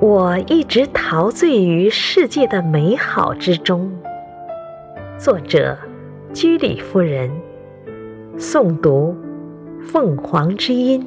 [0.00, 3.92] 我一直陶醉于世界的美好之中。
[5.18, 5.76] 作者：
[6.32, 7.30] 居里夫人。
[8.38, 9.14] 诵读：
[9.82, 11.06] 凤凰之音。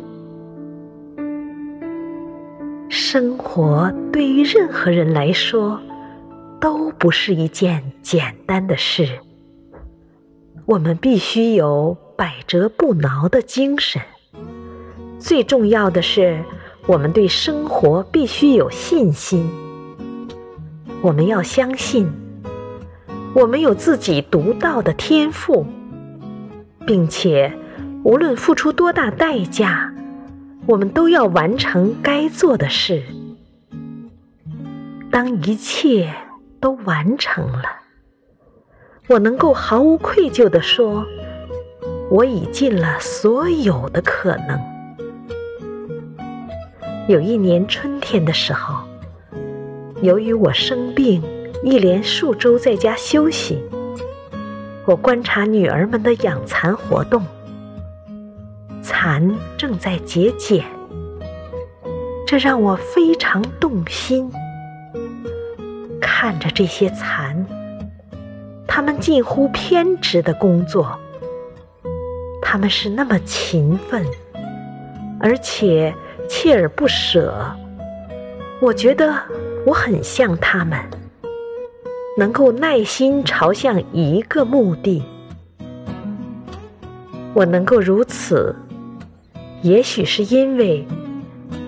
[2.88, 5.80] 生活对于任何人来说，
[6.62, 9.10] 都不是一件简单的事。
[10.68, 14.04] 我们必须有百折不挠的精神。
[15.18, 16.44] 最重要的是。
[16.86, 19.50] 我们对生活必须有信心。
[21.02, 22.12] 我们要相信，
[23.34, 25.66] 我们有自己独到的天赋，
[26.86, 27.54] 并且
[28.04, 29.94] 无论付出多大代价，
[30.66, 33.02] 我们都要完成该做的事。
[35.10, 36.14] 当一切
[36.60, 37.64] 都完成了，
[39.08, 41.06] 我能够毫无愧疚地说，
[42.10, 44.73] 我已尽了所有的可能。
[47.06, 48.82] 有一年春天的时候，
[50.02, 51.22] 由于我生病，
[51.62, 53.62] 一连数周在家休息。
[54.86, 57.22] 我观察女儿们的养蚕活动，
[58.82, 60.64] 蚕正在结茧，
[62.26, 64.32] 这让我非常动心。
[66.00, 67.46] 看着这些蚕，
[68.66, 70.98] 它们近乎偏执的工作，
[72.42, 74.06] 它们是那么勤奋，
[75.20, 75.94] 而且。
[76.28, 77.34] 锲而不舍，
[78.62, 79.14] 我觉得
[79.66, 80.80] 我很像他们，
[82.18, 85.04] 能够耐心朝向一个目的。
[87.34, 88.56] 我能够如此，
[89.62, 90.88] 也许是因为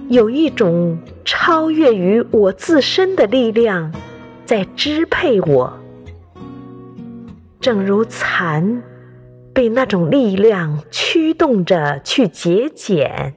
[0.09, 3.91] 有一种超越于我自身的力量
[4.45, 5.73] 在支配我，
[7.59, 8.83] 正如蚕
[9.53, 13.33] 被那种力量驱动着去结茧。